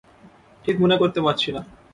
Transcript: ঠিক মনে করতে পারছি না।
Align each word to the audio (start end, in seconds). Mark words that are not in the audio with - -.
ঠিক 0.65 0.75
মনে 0.81 0.95
করতে 0.97 1.19
পারছি 1.21 1.49
না। 1.51 1.61